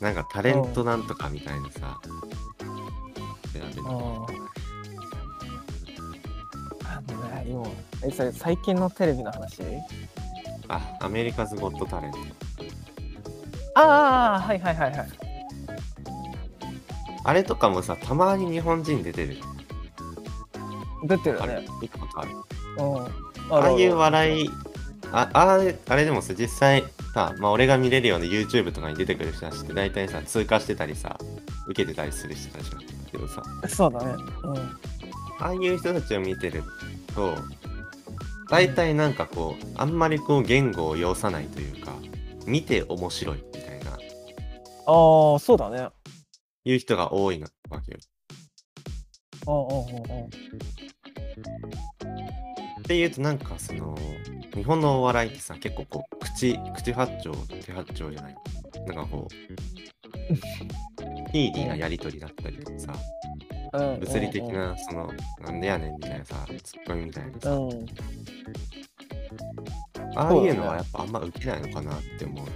[0.00, 2.08] なんかタレントなんとかみたいなさ調
[3.52, 3.66] べる。
[6.84, 7.66] あのね今
[8.04, 9.62] えそれ最近のテレビの話？
[10.72, 12.18] あアメリカズ・ゴット・タレント
[13.74, 15.08] ああはいはいはいはい。
[17.24, 19.36] あれとかもさたまに日本人出てる。
[21.04, 21.66] 出てるあれね。
[21.80, 22.30] 見たことある。
[22.78, 22.82] う
[23.50, 23.54] ん。
[23.54, 24.50] ああいうわ笑い
[25.12, 31.18] ああれあれでもさ実際さ、まあ、俺が見れるような YouTube とかに出てくる人たちって大体さ通過してたりさ
[31.66, 33.42] 受けてたりする人たちなんだけどさ。
[33.68, 34.14] そうだね。
[34.44, 34.56] うん。
[35.38, 36.62] ああいう人たちを見てる
[37.14, 37.36] と
[38.52, 41.94] 大体なんかこうあんまりこう言語を要さないというか
[42.44, 43.92] 見て面白いみたいな。
[43.92, 43.96] あ
[45.36, 45.88] あそうだね。
[46.66, 47.98] いう人が多いなわけよ。
[49.46, 50.30] うんうんうんうん
[52.80, 53.96] っていうとなんかその
[54.54, 58.36] 日本のお笑いってさ結構こう口口八丁手八丁じゃない。
[58.86, 62.92] なんかこうスピーディーなやり取りだったりとかさ
[63.72, 67.50] うん物理的なそのなんでやねんみたいなさツッコミみたいなさ。
[67.50, 67.86] うん。
[70.14, 72.46] ああいうのはやっぱあんま受けないのかなって思う。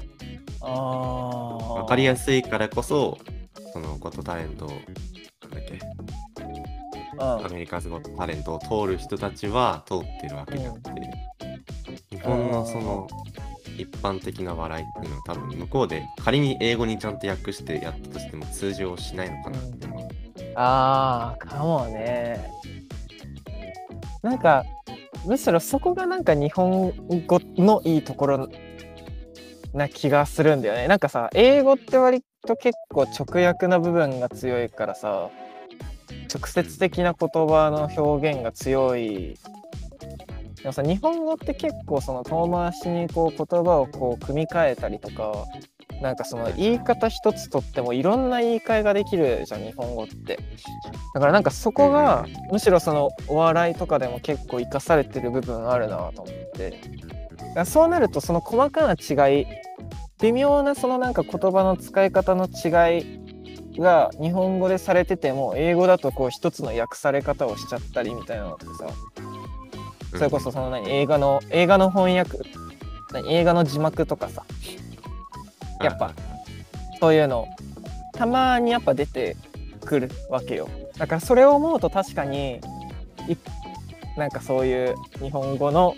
[0.61, 3.19] ああわかりやすいからこそ
[3.73, 5.79] そのゴットタレントなんだっけ？
[7.19, 10.91] アメリカズゴットタレントを通る人たちは通ってるわけであって、
[12.11, 13.07] 日本のその
[13.79, 19.59] 一般的な笑いっていうのは多分向こうで仮に英語にちゃんと訳してやったとしても通常しないのかな。
[19.59, 19.76] って。
[20.59, 22.51] ああかもね。
[24.23, 24.65] なんか
[25.27, 26.93] むしろそこがなんか日本
[27.27, 28.49] 語のいいところ
[29.75, 30.89] な気がするんだよね。
[30.89, 35.29] なんかさ英語って割と結構直訳な部分が強いからさ
[36.33, 39.37] 直接的な言葉の表現が強い。
[40.57, 45.45] でもさ日本語って結構その遠回しにこう言葉をこう組み替えたりとか
[46.03, 50.39] なんかその言い方一つとってもいろんな言い換えができるじゃん日本語って。
[51.15, 56.81] だからなんかそこがむしろそのお笑いとかでも結構生かされてる部分あるなと思って。
[57.65, 59.47] そうなるとその細かな違い
[60.21, 68.87] 微妙なそのなんか言葉の使い方の違いが日本語でされてても英語だとこう一つの訳され方をしちゃったりみたいなのってさ。
[70.17, 72.39] それこそその何映画の映画の翻訳
[73.13, 74.45] 何映画の字幕とかさ
[75.81, 76.13] やっぱ
[77.01, 77.49] そういうの
[78.13, 79.37] たまにやっぱ出て
[79.85, 80.69] くるわけよ。
[80.99, 82.61] だからそれを思うと確かに
[83.29, 83.37] い
[84.17, 85.95] なんかそういう日本語の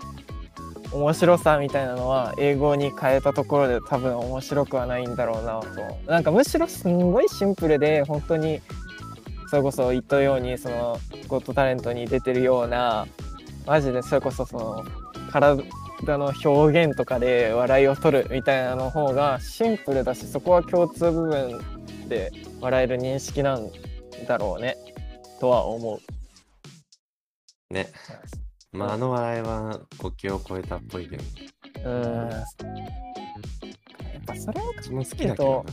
[0.93, 6.11] 面白さみたいなのは英語に変えたところで多分面白くはないんだろうなと。
[6.11, 8.61] なんかむしろすんごいシンプルで本当に
[9.51, 10.99] それこそ言ったようにその
[11.29, 13.07] ゴッドタレントに出てるような
[13.67, 14.85] マジでそれこそその
[15.31, 15.63] 体
[16.07, 21.61] の表現とかで笑いを取るみたいなの方がシンプルだしそこは共通部分
[22.09, 23.69] で笑える認識なん
[24.27, 24.77] だろうね
[25.41, 26.01] とは思
[27.71, 27.75] う。
[27.75, 27.89] ね。
[28.73, 31.25] まああの笑いは国境を越えたっぽいけど、
[31.85, 32.29] うん。
[32.31, 32.45] やっ
[34.27, 35.65] ぱそれを私も好きだけど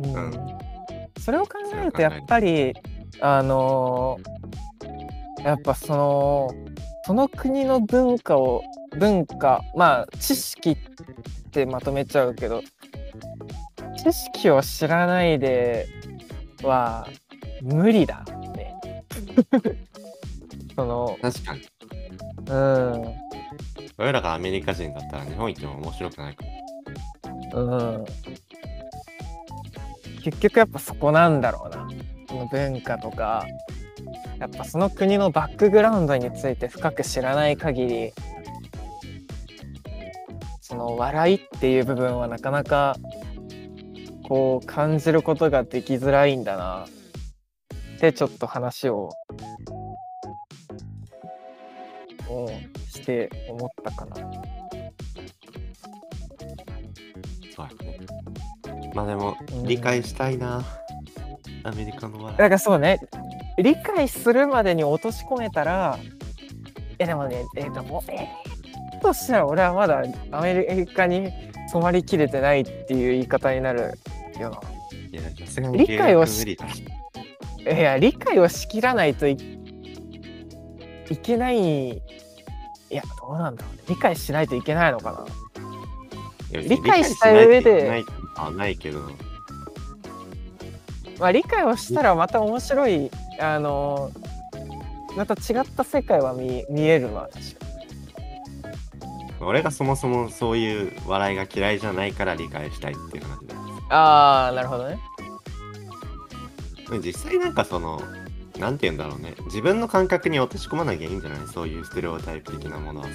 [0.00, 0.08] な。
[0.08, 0.72] うんうん
[1.20, 2.74] それを考えるとやっぱり
[3.20, 4.42] あのー
[5.44, 6.50] やっぱその
[7.04, 8.62] その国の文化を
[8.98, 10.76] 文化まあ知識っ
[11.50, 12.62] てまとめちゃうけど
[14.02, 15.86] 知識を知らないで
[16.62, 17.06] は
[17.62, 18.24] 無理だ
[18.56, 18.74] ね。
[20.74, 21.60] その、確かに。
[22.48, 23.14] うん、
[23.98, 26.44] 俺らがアメリカ人だったら日本行っても面白くないか
[27.54, 27.62] も。
[27.62, 28.04] うん。
[30.22, 31.88] 結局やっぱそこなんだろうな。
[32.28, 33.46] その文化とか、
[34.38, 38.12] やっぱその国のバックグラウンドについて深く知らない限り、
[40.72, 42.96] その笑いっていう部分はなかなか
[44.26, 49.10] こう感じることができづらいんだなってちょっと話を、
[52.30, 52.48] うん、
[52.88, 54.16] して思ったかな。
[57.54, 58.06] そうやね。
[58.94, 60.64] まあでもうん、理解したいな。
[61.64, 62.98] アメリカの笑だからそうね
[63.58, 65.98] 理解するまでに落とし込めたら
[66.98, 68.41] えでもねえでもえー、
[69.02, 71.30] としたら俺はまだアメリカに
[71.70, 73.98] 染まりきれてないっていう言い方になる
[74.40, 74.60] よ。
[75.12, 75.16] い。
[75.16, 79.36] いや、さすがに理解をしいや理解をしきらないとい
[81.10, 81.88] いけない。
[81.90, 82.00] い
[82.90, 83.82] やどうなんだろうね。
[83.88, 86.60] 理解しないといけないのかな。
[86.60, 87.88] 理解した上で。
[87.88, 88.04] ない
[88.36, 89.00] あないけど、
[91.18, 94.10] まあ理解をしたらまた面白いあの
[95.16, 97.61] また違った世界は見見えるわ確かに
[99.44, 104.98] 俺がそもそもそういう笑いが嫌いじゃないから理解したいっていう話だよああなるほどね。
[107.02, 108.02] 実際なんかその、
[108.58, 109.34] なんて言うんだろうね。
[109.46, 111.46] 自分の感覚に落とし込まなきゃいいんじゃない？
[111.48, 113.12] そういうステレオタイプ的なものはさ。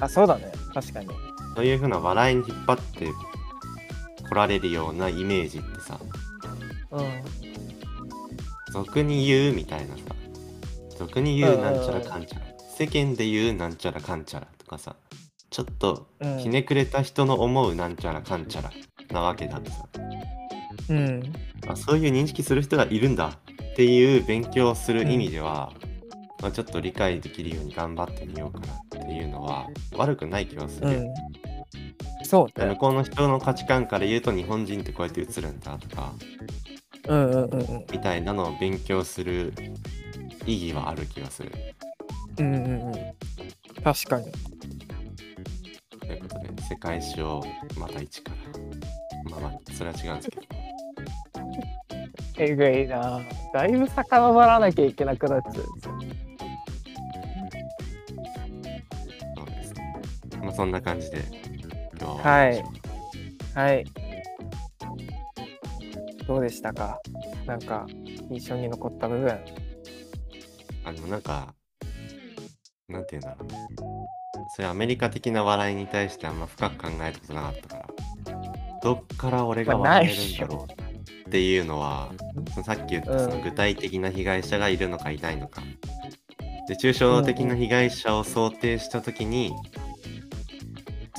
[0.00, 0.52] あそうだね。
[0.72, 1.08] 確かに。
[1.56, 3.06] そういう風な笑いに引っ張って
[4.28, 6.00] 来られるようなイメージってさ、
[6.92, 7.22] うん。
[8.72, 10.02] 俗に言うみたいなさ、
[10.96, 12.46] 俗に言うなんちゃらかんちゃら、
[12.80, 14.96] 世間で言うなんちゃらかんちゃらとかさ、
[15.50, 16.38] ちょっとうん。
[16.38, 18.70] ひねくれた人の思うなんちゃらかんちゃら
[19.12, 19.84] なわけだってさ、
[20.88, 21.22] うん。
[21.66, 23.38] あそういう認識する人がいるんだ
[23.72, 25.74] っていう勉強をする意味では、
[26.40, 29.66] まあ、ちょっと理解できるように頑張ってみようかなっていうのは
[29.98, 31.02] 悪くない気がするよ、う
[32.22, 32.24] ん。
[32.24, 32.66] そうね。
[32.66, 36.14] 向こうの人の価値観から言うと日本人ってこうやって映るんだとか
[37.08, 37.84] うんうんうんうん。
[37.92, 39.52] みたいなのを勉強する
[40.46, 41.52] 意義はある気がする
[42.40, 42.92] うんうんうん
[43.82, 44.32] 確かに。
[46.00, 47.42] ということで世界史を
[47.78, 48.36] また一から。
[49.30, 50.42] まあまあそれは違うんですけど。
[52.38, 53.20] えぐいな。
[53.52, 55.90] だいぶ遡らなきゃいけなくなっちゃうそ
[59.42, 59.92] うですね。
[60.42, 61.22] まあそんな感じで
[62.00, 62.64] 今日はい。
[63.54, 63.84] はい。
[66.26, 66.98] どうでしたか？
[67.46, 67.86] なんか
[68.30, 69.38] 印象に残った部分。
[70.84, 71.54] あでもなんか、
[72.90, 73.68] なんて言うんだろうね。
[74.56, 77.86] そういうアメリカ的な笑いに対してあんま深く考えたことなかったから、
[78.82, 80.80] どっから俺が笑えるんだろう
[81.28, 82.12] っていうのは、
[82.52, 83.42] そのさっき言ったそのうん。
[83.42, 85.62] 具体的な被害者がいるのかいないのか。
[86.68, 89.52] で、抽象的な被害者を想定したときに、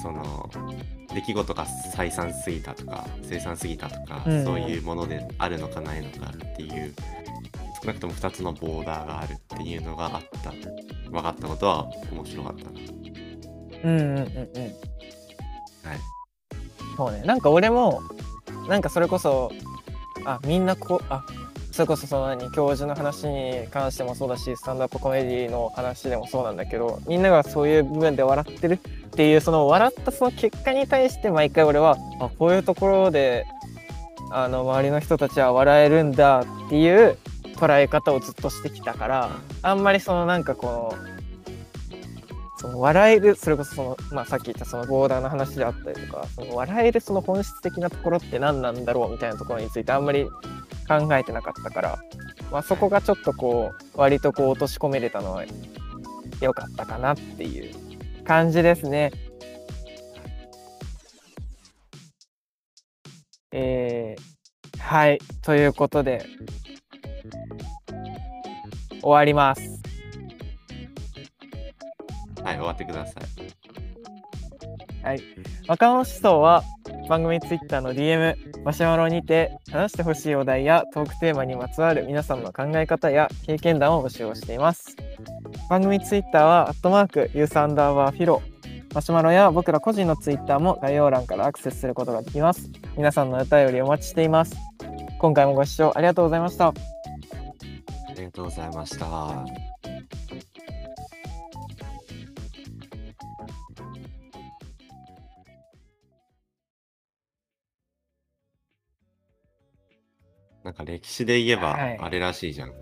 [0.02, 0.50] その、
[1.14, 4.44] 出来事が再三すぎたとか、生産すぎたとか、うん。
[4.44, 6.94] そういうものであるのかないのかっていう、
[7.82, 10.52] 少なくとも2つのボーダーがあるっていうのがあった。
[11.12, 12.72] 分かったことは面白かったな。
[13.84, 14.32] うんうんうんうんはい。
[16.96, 18.02] そうねなんか俺も
[18.68, 19.52] なんかそれこそ
[20.26, 21.26] あみんなこうあ
[21.72, 33.46] それこそその何教授の話に関してもそうだしスタンドアップコメディの話でもそうなんだけどみんながそういう部分で笑ってるっていうその笑ったその結果に対して毎回俺はあこういうところで
[34.32, 37.18] あの周りの人たちは笑えるんだっていう
[37.62, 39.30] 捉え方をずっとしてきたから
[39.62, 41.12] あんまりそのなんかこの
[42.58, 50.26] その笑えるそれこそその、まあ、さっき言ったそのボーダーの話であったりとかその笑えるその本質的なところって何なんだろうみたいなところについてあんまり
[50.88, 52.00] 考えてなかったから、
[52.52, 55.46] まあ、そこがちょっとこう割とこう落とし込めれたのは
[56.40, 57.74] 良かったかなっていう
[58.26, 59.12] 感じですね。
[63.52, 66.26] えー、はいということで
[69.02, 69.62] 終わります。
[72.44, 75.06] はい、終わってください。
[75.06, 75.22] はい。
[75.68, 76.64] 若者思想は
[77.10, 84.96] 番組ツイッターの DM、マシュマロにて話してほしいお題やトークテーマにまつわる皆さんの考え方や経験談を募集をしています。
[85.70, 88.42] 番組ツイッターは、アットマーク、ユースアンダーバーフィロ。
[88.94, 92.70] マシュマロや僕ら個人のツイッターも概要欄からアクセスすることができます。
[92.98, 94.56] 皆さんのお便りお待ちしています。
[95.20, 96.74] 今回もご視聴ありがとうございました。
[98.22, 99.08] ありがとうございました。
[110.64, 112.74] なんか歴史で言えばはいあれらしいじゃん。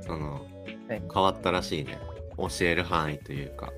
[0.00, 0.44] その
[0.88, 1.96] はい変わったらしいね
[2.36, 3.72] 教える範囲というか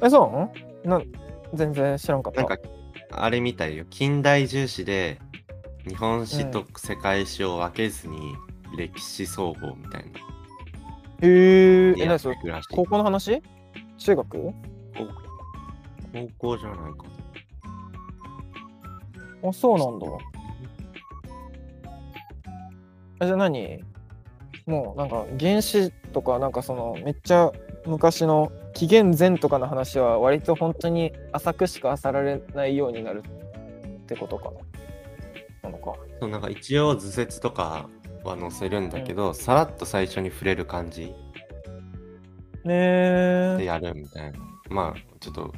[0.00, 0.48] え、そ
[0.84, 0.88] う？
[0.88, 1.02] な
[1.54, 2.40] 全然知らんかった。
[2.42, 2.62] なんか
[3.10, 5.18] あれみたいよ近代重視で
[5.86, 8.34] 日本史と世界史を分けずに
[8.76, 10.18] 歴史総合みたいな。
[11.22, 12.36] へえ、え、や何それ？
[12.72, 13.40] 高校の話？
[13.96, 14.52] 中学？
[16.12, 17.04] 高校じゃないか。
[19.48, 20.06] あ、そうなんだ。
[23.20, 23.80] えじゃあ何？
[24.66, 27.52] もうなんか原始とかなんかそのめっちゃ
[27.86, 34.65] 昔の紀元前とかの話は割と本当に浅くしか漁られないようになるってことかな。
[35.66, 35.94] なのか。
[36.20, 37.88] そうなんか一応図説とか
[38.24, 41.14] は載せるんだけど、さらっと最初に触れる感じ
[42.64, 43.56] ねえ。
[43.58, 44.38] でやるみたいな。
[44.68, 45.52] まあちょっと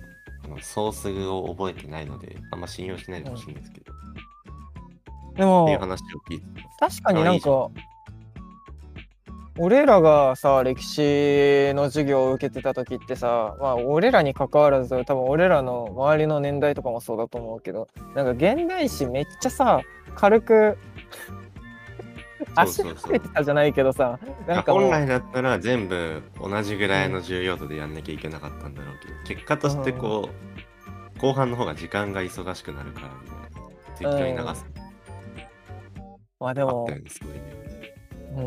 [0.45, 3.93] あのソースを覚えてないのであんま信用しないでほしいんですけど、
[5.37, 6.45] でもっていう話を聞いて
[6.79, 7.71] 確かになんか
[9.61, 19.81] 俺らがさ歴史の授業を受けてた時ってさまあ俺らに関わらず多分俺らの周りの年代とかもそうだと思うけどなんか現代史めっちゃさ
[20.21, 20.77] 軽く
[22.57, 23.13] 足そうそうそう。
[23.13, 30.29] かけてたじゃないけどさなんか本来だったら全部同じぐらいの重要度でやんなきゃいけなかったんだろうけど、結果としてこ
[31.17, 34.67] う、後半の方が時間が忙しくなるからみたいな適当に流す、
[36.41, 37.03] まあでもね。
[38.37, 38.41] う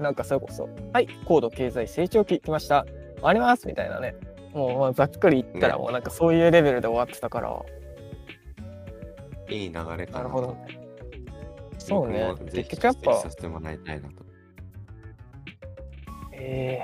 [0.00, 0.02] ん。
[0.02, 2.86] なんかそれこそ「はい高度経済成長期来ました。
[3.22, 4.16] あります」みたいなね。
[4.52, 5.82] もうまあざっくり言ったらね。
[5.82, 7.62] もうなんかそういうレベルで終わってたから、
[9.48, 10.56] いい流れかななるほど。
[11.78, 12.34] そうね。
[12.52, 14.24] 結局やっぱさせてもらいたいなと。
[16.32, 16.80] え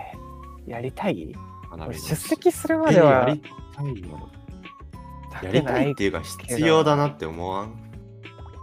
[0.67, 1.35] えやりたい？
[1.89, 2.17] 出す。
[2.17, 3.43] 席するまえではやり
[3.75, 4.29] たいよ。
[5.43, 7.75] やりたいっていうか必要だなって思わん？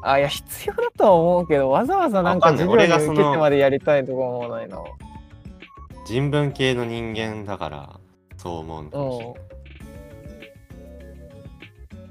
[0.03, 4.77] あいや必要だとは思うけどわざわざなんか授業に受けてまでやりたいとか思わないな
[6.05, 7.99] 人文系の人間だから
[8.37, 9.46] そう思うのかもしれない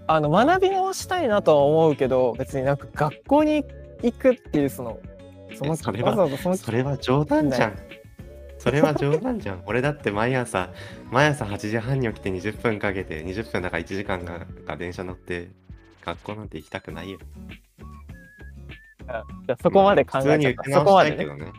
[0.08, 3.64] あの学び直したいなとは思うけど別になんか学校に
[4.02, 4.98] 行くっていうその
[5.56, 7.78] そのえそれはそれは冗談じゃん。
[8.58, 9.62] それは冗談じゃん。
[9.66, 10.70] 俺だって毎朝、
[11.10, 15.50] 毎朝8時半に起きて20分かけて、20分だから1時間がが電車乗って、
[16.04, 17.18] 学校なんて行きたくないよ。
[19.06, 21.52] じゃあそこまで考普通にえちゃった受け直そこまでねしたいけどね。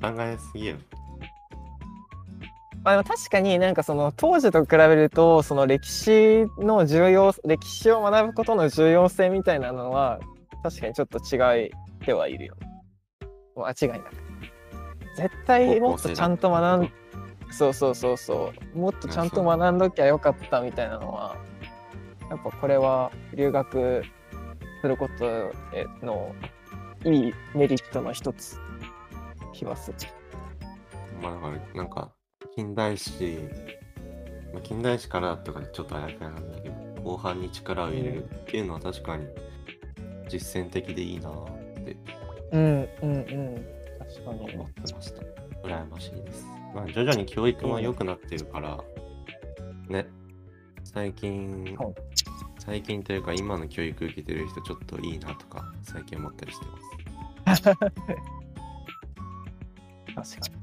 [0.00, 0.76] 考えすぎよ。
[2.88, 10.20] まあ、でも確かになんかその当時と比べるとその歴史の重要歴史を学ぶことの重要性みたいなのは
[10.62, 11.70] 確かにちょっと違い
[12.06, 12.56] ではいるよ。
[13.56, 14.14] 間違いなく。
[15.18, 16.90] 絶対もっとちゃんと学ん
[17.50, 21.36] そうそうそうそうもっとちゃんと学んどきゃよかったみたいなのは
[22.30, 24.02] やっぱこれは留学
[24.80, 25.52] することへ
[26.02, 26.34] の
[27.04, 28.58] いいメリットの一つ
[29.52, 29.96] 気はする。
[31.20, 32.12] まあだから、なんか、
[32.58, 33.38] 近代史、
[34.52, 39.28] まあ、近代史からとかちょっとあやふやなんだけど、後半に力を入れるっていうのは確かに
[40.28, 41.34] 実践的でいいなっ
[41.84, 41.96] て
[42.50, 43.64] うんうんうん
[44.00, 45.22] 確かに思ってました。
[45.62, 46.44] 羨ましいです。
[46.74, 48.80] まあ、徐々に教育も良くなってるから、
[49.88, 50.08] ね、
[50.82, 51.94] 最近はい、
[52.58, 56.66] 最近というか今の教育受けてる人ちょっといいなとか最近思ったりして
[57.46, 57.62] ます。
[57.72, 57.78] 確
[60.40, 60.57] かに。